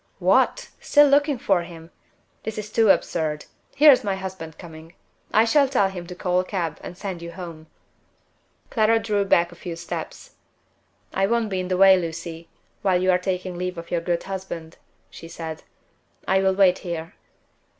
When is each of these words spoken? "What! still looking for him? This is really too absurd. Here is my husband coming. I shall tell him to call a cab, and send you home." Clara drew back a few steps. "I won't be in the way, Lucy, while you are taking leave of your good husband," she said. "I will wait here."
"What! 0.17 0.69
still 0.79 1.07
looking 1.07 1.37
for 1.37 1.61
him? 1.61 1.91
This 2.41 2.57
is 2.57 2.75
really 2.75 2.89
too 2.89 2.93
absurd. 2.95 3.45
Here 3.75 3.91
is 3.91 4.03
my 4.03 4.15
husband 4.15 4.57
coming. 4.57 4.95
I 5.31 5.45
shall 5.45 5.69
tell 5.69 5.89
him 5.89 6.07
to 6.07 6.15
call 6.15 6.39
a 6.39 6.43
cab, 6.43 6.79
and 6.81 6.97
send 6.97 7.21
you 7.21 7.31
home." 7.31 7.67
Clara 8.71 8.97
drew 8.97 9.23
back 9.25 9.51
a 9.51 9.55
few 9.55 9.75
steps. 9.75 10.31
"I 11.13 11.27
won't 11.27 11.51
be 11.51 11.59
in 11.59 11.67
the 11.67 11.77
way, 11.77 11.99
Lucy, 11.99 12.49
while 12.81 12.99
you 12.99 13.11
are 13.11 13.19
taking 13.19 13.59
leave 13.59 13.77
of 13.77 13.91
your 13.91 14.01
good 14.01 14.23
husband," 14.23 14.77
she 15.11 15.27
said. 15.27 15.61
"I 16.27 16.41
will 16.41 16.55
wait 16.55 16.79
here." 16.79 17.13